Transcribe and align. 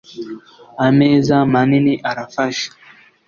ameza 0.87 1.37
manini 1.51 1.93
arafasha. 2.09 2.69